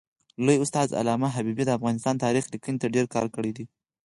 [0.45, 3.65] لوی استاد علامه حبیبي د افغانستان تاریخ لیکني ته ډېر کار کړی دی.